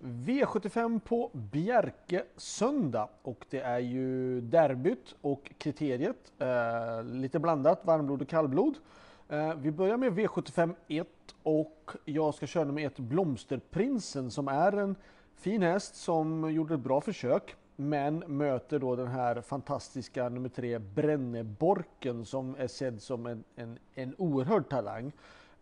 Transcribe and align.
V75 0.00 1.00
på 1.00 1.30
Bjerke 1.32 2.24
söndag 2.36 3.08
och 3.22 3.46
det 3.50 3.60
är 3.60 3.78
ju 3.78 4.40
derbyt 4.40 5.14
och 5.20 5.52
kriteriet. 5.58 6.32
Eh, 6.38 7.04
lite 7.04 7.38
blandat, 7.38 7.80
varmblod 7.84 8.22
och 8.22 8.28
kallblod. 8.28 8.74
Eh, 9.28 9.54
vi 9.54 9.70
börjar 9.70 9.96
med 9.96 10.12
V75 10.12 10.74
1 10.88 11.06
och 11.42 11.90
jag 12.04 12.34
ska 12.34 12.46
köra 12.46 12.72
med 12.72 12.86
ett 12.86 12.98
Blomsterprinsen 12.98 14.30
som 14.30 14.48
är 14.48 14.72
en 14.72 14.96
fin 15.36 15.62
häst 15.62 15.96
som 15.96 16.52
gjorde 16.52 16.74
ett 16.74 16.80
bra 16.80 17.00
försök 17.00 17.56
men 17.76 18.18
möter 18.18 18.78
då 18.78 18.96
den 18.96 19.06
här 19.06 19.40
fantastiska 19.40 20.28
nummer 20.28 20.48
3, 20.48 20.78
Bränneborken 20.78 22.24
som 22.24 22.56
är 22.58 22.66
sedd 22.66 23.02
som 23.02 23.26
en, 23.26 23.44
en, 23.56 23.78
en 23.94 24.14
oerhörd 24.18 24.68
talang. 24.68 25.12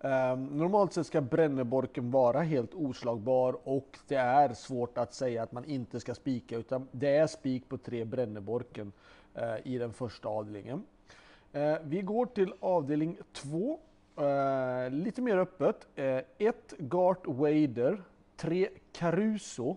Um, 0.00 0.44
normalt 0.44 0.92
sett 0.92 1.06
ska 1.06 1.20
Bränneborken 1.20 2.10
vara 2.10 2.40
helt 2.40 2.74
oslagbar 2.74 3.58
och 3.64 3.98
det 4.08 4.14
är 4.14 4.54
svårt 4.54 4.98
att 4.98 5.14
säga 5.14 5.42
att 5.42 5.52
man 5.52 5.64
inte 5.64 6.00
ska 6.00 6.14
spika 6.14 6.56
utan 6.56 6.88
det 6.92 7.16
är 7.16 7.26
spik 7.26 7.68
på 7.68 7.78
tre 7.78 8.04
Bränneborken 8.04 8.92
uh, 9.38 9.42
eh, 9.42 9.56
i 9.64 9.78
den 9.78 9.92
första 9.92 10.28
avdelningen. 10.28 10.82
Uh, 11.56 11.76
vi 11.84 12.02
går 12.02 12.26
till 12.26 12.52
avdelning 12.60 13.18
2. 13.32 13.78
Uh, 14.18 14.26
eh, 14.26 14.90
lite 14.90 15.22
mer 15.22 15.36
öppet. 15.36 15.86
1 16.38 16.74
Gart 16.78 17.26
Wader, 17.26 18.02
3 18.36 18.68
Caruso, 18.92 19.76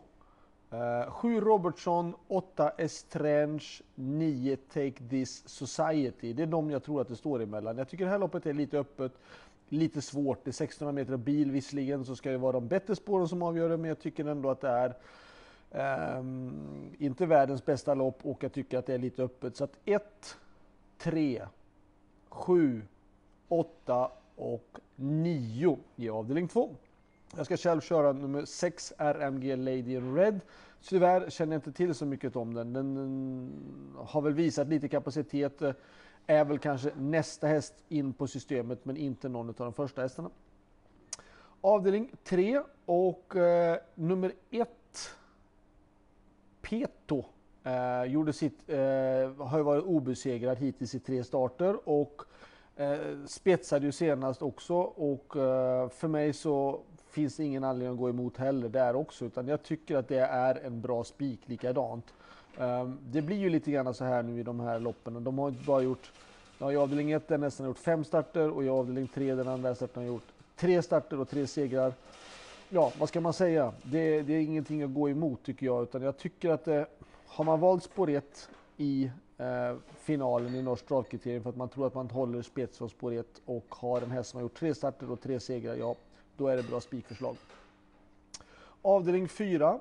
Eh, 0.72 1.12
7 1.12 1.42
Robertson, 1.42 2.16
8 2.28 2.70
Estrange, 2.78 3.82
9 3.96 4.58
Take 4.74 5.04
This 5.10 5.44
Society. 5.50 6.34
Det 6.34 6.44
är 6.44 6.48
de 6.48 6.72
jag 6.72 6.84
tror 6.84 7.02
att 7.02 7.08
det 7.08 7.16
står 7.16 7.42
emellan. 7.42 7.78
Jag 7.78 7.90
tycker 7.90 8.06
det 8.06 8.12
här 8.12 8.20
loppet 8.20 8.46
är 8.46 8.54
lite 8.54 8.80
öppet 8.80 9.12
lite 9.70 10.02
svårt. 10.02 10.44
Det 10.44 10.50
är 10.50 10.64
1600 10.64 10.92
meter 10.92 11.18
bil 11.18 11.52
visserligen 11.52 12.06
så 12.06 12.16
ska 12.16 12.32
det 12.32 12.38
vara 12.38 12.52
de 12.52 12.68
bättre 12.68 12.96
spåren 12.96 13.28
som 13.28 13.42
avgör 13.42 13.70
det 13.70 13.78
men 13.78 13.90
jag 13.90 14.00
tycker 14.00 14.26
ändå 14.26 14.50
att 14.50 14.62
det 14.62 14.94
är 15.72 16.18
um, 16.18 16.96
inte 17.00 17.26
världens 17.26 17.66
bästa 17.66 17.94
lopp 17.94 18.20
och 18.26 18.44
jag 18.44 18.54
tycker 18.54 18.78
att 18.78 18.86
det 18.86 18.94
är 18.94 18.98
lite 18.98 19.24
öppet. 19.24 19.56
Så 19.56 19.64
att 19.64 19.80
1, 19.86 20.38
3, 20.98 21.48
7, 22.30 22.82
8 23.48 24.12
och 24.36 24.80
9 24.96 25.78
i 25.96 26.10
avdelning 26.10 26.48
2. 26.48 26.76
Jag 27.36 27.46
ska 27.46 27.58
själv 27.58 27.82
köra 27.82 28.14
nummer 28.14 28.46
6 28.46 28.94
RMG 28.98 29.56
Lady 29.56 30.00
Red. 30.00 30.40
Tyvärr 30.82 31.30
känner 31.30 31.54
jag 31.54 31.58
inte 31.58 31.72
till 31.72 31.96
så 31.96 32.06
mycket 32.06 32.36
om 32.36 32.54
den. 32.54 32.74
Den 32.74 32.98
mm, 32.98 33.52
har 33.98 34.22
väl 34.22 34.34
visat 34.34 34.68
lite 34.68 34.88
kapacitet 34.88 35.62
eh, 35.62 35.72
är 36.28 36.46
väl 36.46 36.60
kanske 36.60 36.92
nästa 36.98 37.48
häst 37.48 37.74
in 37.88 38.14
på 38.14 38.28
systemet 38.28 38.86
men 38.86 38.98
inte 38.98 39.30
någon 39.30 39.50
av 39.50 39.56
de 39.56 39.74
första 39.74 40.02
hästarna. 40.02 40.30
Avdelning 41.62 42.12
3 42.24 42.62
och 42.86 43.36
eh, 43.36 43.78
nummer 43.96 44.32
1 44.50 44.70
Peto 46.62 47.26
eh, 47.64 48.04
gjorde 48.04 48.34
sitt, 48.34 48.70
eh, 48.70 48.78
har 49.46 49.58
ju 49.58 49.64
varit 49.64 49.84
obesegrad 49.84 50.58
hittills 50.58 50.96
i 50.96 51.00
tre 51.00 51.24
starter 51.24 51.90
och 51.90 52.22
eh, 52.76 53.00
spetsade 53.26 53.86
ju 53.86 53.92
senast 53.92 54.42
också 54.42 54.76
och 54.76 55.36
eh, 55.36 55.90
för 55.90 56.08
mig 56.08 56.34
så 56.34 56.82
finns 57.10 57.40
ingen 57.40 57.64
anledning 57.64 57.94
att 57.94 58.00
gå 58.00 58.10
emot 58.10 58.38
heller 58.38 58.70
där 58.70 58.96
också 58.96 59.26
utan 59.26 59.48
jag 59.48 59.64
tycker 59.64 59.96
att 59.96 60.08
det 60.08 60.20
är 60.20 60.56
en 60.66 60.82
bra 60.82 61.04
spik 61.04 61.40
likadant. 61.46 62.14
Ehm, 62.58 62.98
det 63.12 63.22
blir 63.22 63.38
ju 63.38 63.50
lite 63.50 63.72
grann 63.72 63.94
så 63.94 64.04
här 64.04 64.24
nu 64.24 64.40
i 64.40 64.44
de 64.44 64.60
här 64.60 64.80
loppen. 64.80 65.24
De 65.24 65.38
har 65.38 65.50
inte 65.50 65.64
bara 65.64 65.82
gjort, 65.82 66.12
ja, 66.60 66.72
i 66.72 66.76
avdelning 66.76 67.12
1 67.12 67.30
har 67.30 67.38
nästan 67.38 67.66
gjort 67.66 67.78
fem 67.78 68.04
starter 68.04 68.50
och 68.50 68.64
i 68.64 68.70
avdelning 68.70 69.08
3 69.08 69.36
den 69.36 69.48
andra 69.48 69.76
starten 69.76 70.04
har 70.04 70.08
gjort 70.08 70.28
tre 70.56 70.82
starter 70.82 71.20
och 71.20 71.30
tre 71.30 71.48
segrar. 71.48 71.94
Ja, 72.70 72.92
vad 73.00 73.10
ska 73.10 73.22
man 73.22 73.34
säga? 73.34 73.74
Det, 73.84 74.22
det 74.22 74.34
är 74.34 74.42
ingenting 74.42 74.84
att 74.84 74.94
gå 74.94 75.10
emot 75.10 75.44
tycker 75.44 75.66
jag, 75.66 75.84
utan 75.84 76.02
jag 76.02 76.18
tycker 76.18 76.50
att 76.50 76.66
det, 76.66 76.86
har 77.28 77.46
man 77.46 77.60
valt 77.60 77.84
spår 77.84 78.10
1 78.10 78.50
i 78.78 79.12
eh, 79.38 79.76
finalen 80.00 80.56
i 80.56 80.62
Norsk 80.62 80.88
dragkriterium 80.88 81.44
för 81.44 81.50
att 81.50 81.56
man 81.56 81.70
tror 81.70 81.88
att 81.88 81.94
man 81.94 82.10
håller 82.10 82.42
spets 82.42 82.78
från 82.78 82.90
spår 82.90 83.14
1 83.14 83.26
och 83.46 83.66
har 83.70 84.02
en 84.02 84.12
häst 84.12 84.30
som 84.30 84.38
har 84.38 84.42
gjort 84.42 84.60
tre 84.60 84.76
starter 84.76 85.12
och 85.12 85.22
tre 85.22 85.40
segrar, 85.40 85.76
ja, 85.76 85.96
då 86.40 86.48
är 86.48 86.58
det 86.58 86.64
bra 86.64 86.82
spikförslag. 86.82 87.36
Avdelning 88.82 89.28
4 89.28 89.80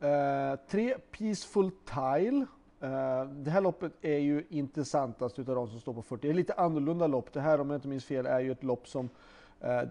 Eh, 0.00 0.58
tre 0.68 0.94
Peaceful 1.18 1.70
Tile. 1.84 2.46
Uh, 2.82 3.30
det 3.30 3.50
här 3.50 3.60
loppet 3.60 3.92
är 4.02 4.18
ju 4.18 4.44
intressantast 4.48 5.38
utav 5.38 5.54
de 5.54 5.68
som 5.68 5.80
står 5.80 5.92
på 5.92 6.02
40. 6.02 6.26
Det 6.26 6.32
är 6.32 6.34
lite 6.34 6.54
annorlunda 6.54 7.06
lopp. 7.06 7.32
Det 7.32 7.40
här 7.40 7.60
om 7.60 7.70
jag 7.70 7.76
inte 7.76 7.88
minns 7.88 8.04
fel 8.04 8.26
är 8.26 8.40
ju 8.40 8.52
ett 8.52 8.62
lopp 8.62 8.88
som 8.88 9.04
uh, 9.04 9.10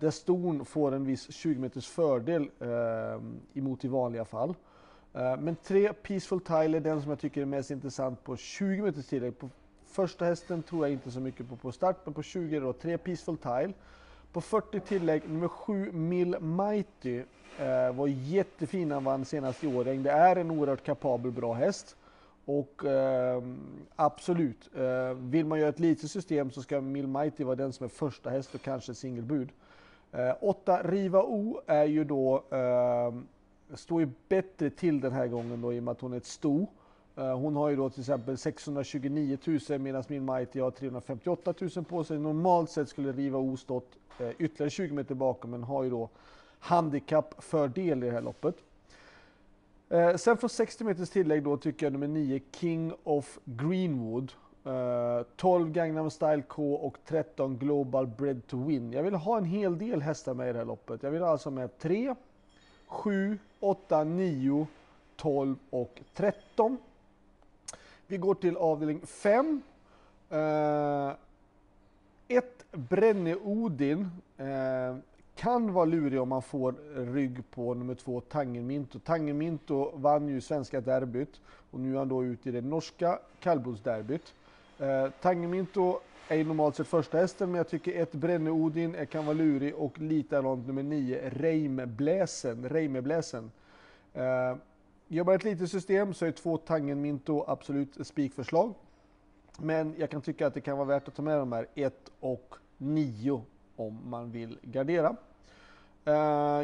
där 0.02 0.12
ston 0.12 0.66
får 0.66 0.92
en 0.92 1.06
viss 1.06 1.32
20 1.32 1.60
meters 1.60 1.88
fördel 1.88 2.42
uh, 2.42 3.22
emot 3.54 3.86
i 3.86 3.88
vanliga 3.88 4.26
fall. 4.26 4.56
men 5.40 5.56
tre 5.56 5.94
Peaceful 5.94 6.40
Tile 6.40 6.78
är 6.78 6.82
den 6.82 7.02
som 7.02 7.10
jag 7.10 7.20
tycker 7.20 7.42
är 7.42 7.46
mest 7.46 7.72
intressant 7.72 8.24
på 8.24 8.38
20 8.38 8.82
meters 8.82 9.08
tillägg. 9.08 9.40
På 9.40 9.50
första 9.86 10.26
hästen 10.26 10.64
tror 10.64 10.86
jag 10.86 10.94
inte 10.94 11.12
så 11.12 11.20
mycket 11.20 11.50
på 11.50 11.56
på 11.56 11.72
start, 11.72 11.98
men 12.06 12.14
på 12.14 12.24
20 12.24 12.56
är 12.56 12.60
det 12.60 12.66
då 12.66 12.74
tre 12.74 12.98
Peaceful 12.98 13.38
Tile. 13.38 13.74
På 14.36 14.42
40 14.42 14.80
tillägg 14.80 15.30
nummer 15.30 15.48
7 15.48 15.92
Mill 15.92 16.40
Mighty 16.40 17.24
Eh, 17.60 17.96
var 17.96 18.08
jättefin 18.08 18.92
han 18.92 19.04
vann 19.04 19.26
senast 19.26 19.64
i 19.64 19.68
Årjäng. 19.68 20.04
Det 20.04 20.12
är 20.12 20.36
en 20.36 20.52
oerhört 20.52 20.84
kapabel, 20.84 21.32
bra 21.32 21.54
häst. 21.54 21.96
Och 22.46 22.86
eh, 22.86 23.44
absolut, 23.96 24.70
eh, 24.76 25.14
vill 25.14 25.46
man 25.46 25.60
göra 25.60 25.70
ett 25.70 25.80
litet 25.80 26.12
system 26.12 26.52
så 26.52 26.62
ska 26.62 26.82
Mill 26.82 27.08
Mighty 27.08 27.44
vara 27.44 27.56
den 27.56 27.74
som 27.74 27.84
är 27.84 27.88
första 27.88 28.30
häst 28.30 28.56
och 28.56 28.62
kanske 28.62 28.94
singelbud. 28.94 29.50
Eh, 30.12 30.34
8 30.42 30.84
Riva 30.84 31.24
O 31.24 31.62
är 31.68 31.86
ju 31.86 32.04
då, 32.04 32.44
eh, 32.50 33.14
står 33.76 34.02
ju 34.02 34.10
bättre 34.28 34.70
till 34.70 35.02
den 35.02 35.12
här 35.12 35.28
gången 35.28 35.62
då 35.62 35.74
i 35.74 35.80
och 35.80 35.84
med 35.84 35.92
att 35.92 36.02
hon 36.02 36.14
är 36.14 36.18
ett 36.18 36.26
sto. 36.26 36.68
Eh, 37.16 37.38
hon 37.38 37.56
har 37.56 37.70
ju 37.70 37.76
då 37.76 37.90
till 37.90 38.00
exempel 38.00 38.38
629 38.38 39.38
000 39.70 39.80
medan 39.80 40.04
min 40.08 40.26
Mighty 40.26 40.60
har 40.60 40.72
358 40.72 41.54
000 41.76 41.86
på 41.86 42.04
sig. 42.04 42.20
Normalt 42.20 42.70
sett 42.70 42.90
skulle 42.90 43.12
Riva 43.12 43.40
O 43.40 43.58
stått 43.58 43.92
eh, 44.20 44.30
ytterligare 44.38 44.70
20 44.70 44.94
meter 44.94 45.16
bakom 45.16 45.52
men 45.52 45.64
har 45.64 45.84
ju 45.84 45.90
då 45.90 46.10
handikappfördel 46.60 48.04
i 48.04 48.06
det 48.08 48.12
här 48.12 48.22
loppet. 48.22 48.56
Eh, 49.90 50.16
sen 50.16 50.38
från 50.38 50.50
60 50.50 50.84
meters 50.84 51.10
tillägg 51.10 51.44
då 51.44 51.58
tycker 51.58 51.86
jag 51.86 51.94
nummer 51.94 52.08
9 52.08 52.42
King 52.52 52.94
of 53.04 53.40
Greenwood. 53.46 54.32
Eh, 54.66 55.26
12 55.36 55.72
Gangnam 55.72 56.10
Style 56.10 56.44
K 56.48 56.76
och 56.76 56.98
13 57.06 57.58
Global 57.58 58.08
Bread 58.08 58.48
to 58.48 58.66
Win. 58.66 58.92
Jag 58.92 59.04
vill 59.04 59.14
ha 59.14 59.38
en 59.38 59.46
hel 59.46 59.78
del 59.78 60.02
hästar 60.02 60.34
med 60.34 60.50
i 60.50 60.54
det 60.54 60.60
här 60.60 60.66
loppet. 60.66 61.04
Jag 61.04 61.12
vill 61.12 61.24
alltså 61.24 61.52
med 61.52 61.78
3, 61.78 62.16
7, 62.88 63.40
8, 63.60 64.04
9, 64.04 64.68
12 65.16 65.56
och 65.70 66.02
13. 66.14 66.78
Vi 68.08 68.18
går 68.18 68.36
till 68.36 68.58
avdelning 68.58 69.02
5. 69.06 69.62
Uh, 70.32 70.40
eh, 70.40 71.14
ett 72.28 72.66
Brenne 72.72 73.36
Odin. 73.36 74.10
uh, 74.40 74.48
eh, 74.48 74.96
kan 75.36 75.74
vara 75.74 75.86
lurig 75.86 76.22
om 76.22 76.30
man 76.30 76.42
får 76.42 76.76
rygg 77.14 77.52
på 77.52 77.74
nummer 77.74 77.96
två 77.96 78.22
Tangenminto. 78.22 79.00
Tangenminto 79.00 79.92
vann 79.96 80.28
ju 80.28 80.42
svenska 80.42 80.82
derbyt 80.82 81.42
och 81.72 81.80
nu 81.80 81.94
är 81.94 81.98
han 81.98 82.10
då 82.10 82.24
ute 82.24 82.50
i 82.50 82.52
det 82.52 82.62
norska 82.62 83.20
kallblodsderbyt. 83.40 84.34
Uh, 84.82 85.10
Tangenminto 85.22 86.00
är 86.28 86.36
ju 86.36 86.44
normalt 86.44 86.76
sett 86.76 86.88
första 86.88 87.18
hästen 87.18 87.52
men 87.52 87.58
jag 87.58 87.68
tycker 87.68 88.02
ett 88.02 88.12
Brenne 88.12 88.52
Odin 88.52 89.08
kan 89.12 89.26
vara 89.26 89.38
lurig 89.38 89.76
och 89.76 90.00
likadant 90.00 90.68
nummer 90.68 90.84
nio 90.84 91.30
Reimebläsen. 91.30 92.70
Reimebläsen. 92.70 93.52
Eh, 94.14 94.56
jobbar 95.08 95.34
ett 95.34 95.44
litet 95.44 95.72
system 95.72 96.14
så 96.14 96.26
är 96.26 96.32
två 96.32 96.58
Tangen 96.58 97.02
Minto 97.02 97.44
absolut 97.48 98.08
spikförslag. 98.08 98.74
Men 99.60 99.96
jag 99.98 100.10
kan 100.10 100.22
tycka 100.22 100.48
att 100.48 100.54
det 100.54 100.62
kan 100.62 100.78
vara 100.78 100.88
värt 100.88 101.08
att 101.08 101.16
ta 101.16 101.22
med 101.22 101.38
de 101.38 101.52
här 101.52 101.68
1 101.76 101.94
och 102.20 102.56
9 102.78 103.42
om 103.76 104.10
man 104.10 104.32
vill 104.32 104.60
gardera. 104.62 105.16
Eh, 106.06 106.14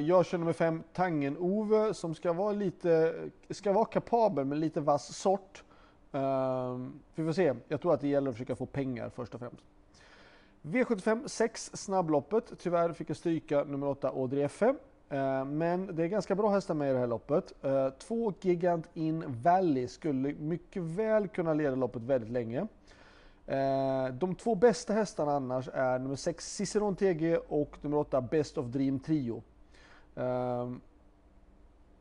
jag 0.08 0.26
kör 0.26 0.38
nummer 0.38 0.54
5, 0.54 0.84
Tangen-Ove, 0.94 1.94
som 1.94 2.16
ska 2.16 2.34
vara 2.34 2.52
lite, 2.52 3.16
ska 3.50 3.74
vara 3.74 3.86
kapabel 3.86 4.46
med 4.46 4.58
lite 4.58 4.82
vass 4.82 5.18
sort. 5.18 5.64
Eh, 6.12 6.78
vi 7.16 7.26
får 7.26 7.34
se, 7.34 7.54
jag 7.68 7.82
tror 7.82 7.94
att 7.94 8.02
det 8.02 8.08
gäller 8.08 8.30
att 8.30 8.36
försöka 8.36 8.56
få 8.56 8.66
pengar 8.66 9.10
först 9.10 9.34
och 9.34 9.40
främst. 9.40 9.64
V75 10.62 11.28
6 11.28 11.72
snabbloppet, 11.74 12.54
tyvärr 12.60 12.94
fick 12.94 13.10
jag 13.10 13.18
stryka 13.18 13.64
nummer 13.64 13.88
8 13.88 14.10
Audrey 14.10 14.44
F. 14.44 14.64
Eh, 15.12 15.46
men 15.46 15.96
det 15.96 16.04
är 16.04 16.08
ganska 16.08 16.36
bra 16.36 16.50
hästar 16.50 16.74
med 16.74 16.90
i 16.90 16.94
det 16.94 17.00
här 17.00 17.08
loppet. 17.08 17.54
Eh, 17.62 17.90
två 17.90 18.34
Gigant 18.42 18.90
In 18.94 19.24
Valley 19.28 19.88
skulle 19.88 20.34
mycket 20.34 20.84
väl 20.84 21.28
kunna 21.28 21.54
leda 21.54 21.76
loppet 21.76 22.02
väldigt 22.02 22.30
länge. 22.30 22.68
Eh, 23.48 24.08
de 24.14 24.36
två 24.36 24.56
bästa 24.56 24.94
hästarna 24.94 25.32
annars 25.32 25.70
är 25.74 26.00
nummer 26.00 26.16
6 26.16 26.56
Ciceron 26.56 26.96
TG 26.96 27.38
och 27.38 27.78
nummer 27.82 27.98
8 27.98 28.22
Best 28.22 28.58
of 28.58 28.66
Dream 28.66 29.00
Trio. 29.00 29.44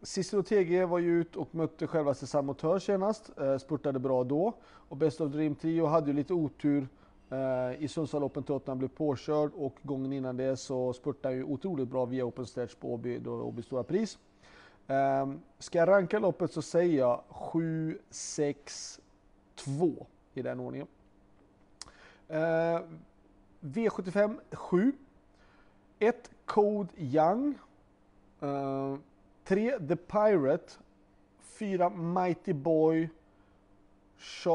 Cicero 0.03 0.43
TG 0.43 0.85
var 0.85 0.99
ju 0.99 1.21
ut 1.21 1.37
och 1.37 1.55
mötte 1.55 1.87
självaste 1.87 2.27
Samotör 2.27 2.79
senast, 2.79 3.31
spurtade 3.61 3.99
bra 3.99 4.25
då. 4.25 4.53
Och 4.62 4.97
Best 4.97 5.21
of 5.21 5.33
Dream 5.33 5.55
Trio 5.55 5.87
hade 5.87 6.07
ju 6.07 6.12
lite 6.12 6.35
otur 6.35 6.89
Eh, 7.31 7.82
i 7.82 7.88
Sundsvall 7.88 8.25
Open 8.25 8.43
till 8.43 8.75
blev 8.75 8.88
påkörd 8.88 9.53
och 9.55 9.77
gången 9.82 10.12
innan 10.12 10.37
det 10.37 10.56
så 10.56 10.93
spurtade 10.93 11.35
han 11.35 11.38
ju 11.38 11.44
otroligt 11.44 11.88
bra 11.88 12.05
via 12.05 12.25
Open 12.25 12.47
Stretch 12.47 12.75
på 12.75 12.94
Åby, 12.94 13.19
då 13.19 13.32
Åby 13.32 13.62
Stora 13.62 13.82
Pris. 13.82 14.19
Um, 14.87 15.41
ska 15.59 15.79
jag 15.79 15.88
ranka 15.88 16.19
loppet 16.19 16.53
så 16.53 16.62
säger 16.62 16.99
jag 16.99 17.23
7, 17.29 17.99
6, 18.11 19.00
2 19.55 20.06
i 20.35 20.43
den 20.43 20.61
ordningen. 20.61 20.87
Uh, 22.31 22.81
V75 23.61 24.37
7. 24.53 24.93
1 25.99 26.31
Code 26.44 26.88
Young. 26.97 27.59
Eh, 28.41 28.97
3 29.44 29.75
uh, 29.75 29.87
The 29.88 29.97
Pirate. 29.97 30.73
4 31.41 31.91
Mighty 31.91 32.53
Boy 32.53 33.09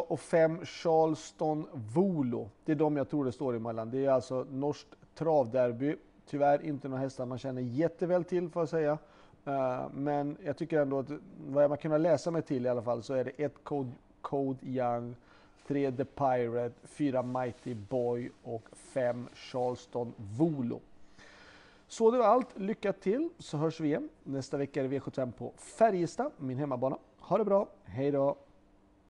och 0.08 0.20
5 0.20 0.66
Charleston 0.66 1.68
Volo. 1.74 2.50
Det 2.66 2.72
är 2.72 2.76
de 2.76 2.98
jag 2.98 3.10
tror 3.10 3.26
det 3.26 3.32
står 3.32 3.56
emellan. 3.56 3.92
Det 3.92 4.06
är 4.06 4.10
alltså 4.10 4.46
norskt 4.52 4.96
travderby. 5.16 5.96
Tyvärr 6.26 6.66
inte 6.66 6.88
några 6.88 7.02
hästar 7.02 7.26
man 7.26 7.38
känner 7.38 7.62
jätteväl 7.62 8.24
till 8.24 8.50
får 8.50 8.62
jag 8.62 8.70
säga. 8.70 8.98
Uh, 9.48 9.90
men 9.94 10.38
jag 10.44 10.58
tycker 10.58 10.82
ändå 10.82 11.00
att 11.00 11.10
vad 11.48 11.70
man 11.70 11.78
kunnat 11.78 12.02
läsa 12.02 12.32
mig 12.32 12.42
till 12.42 12.66
i 12.66 12.70
alla 12.70 12.82
fall 12.82 13.04
så 13.04 13.14
är 13.14 13.24
det 13.24 13.32
1 13.44 13.54
Code, 13.64 13.92
Code 14.22 14.60
Young, 14.62 15.16
3 15.68 15.92
The 15.92 16.06
Pirate, 16.06 16.76
4 16.84 17.24
Mighty 17.24 17.74
Boy 17.74 18.32
och 18.44 18.64
5 18.74 19.28
Charleston 19.34 20.14
Volo. 20.18 20.80
Så 21.88 22.12
det 22.12 22.18
var 22.18 22.26
allt. 22.26 22.60
Lycka 22.60 22.94
till 22.94 23.30
så 23.40 23.58
hörs 23.58 23.80
vi 23.80 23.88
igen. 23.88 24.10
Nästa 24.24 24.58
vecka 24.58 24.84
är 24.84 24.88
det 24.88 25.00
V75 25.00 25.32
på 25.32 25.54
Färjestad, 25.58 26.32
min 26.38 26.58
hemmabana. 26.58 26.98
Ha 27.20 27.38
det 27.38 27.46
bra. 27.46 27.68
Hej 27.84 28.12
då! 28.12 28.38